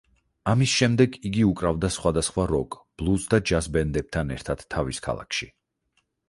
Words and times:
ამის 0.51 0.69
შემდეგ 0.77 1.17
იგი 1.29 1.43
უკრავდა 1.47 1.91
სხვადასხვა 1.95 2.45
როკ, 2.53 2.77
ბლუზ 3.03 3.27
და 3.35 3.41
ჯაზ 3.51 3.69
ბენდებთან 3.77 4.33
ერთად 4.39 4.65
თავის 4.77 5.03
ქალაქში. 5.11 5.51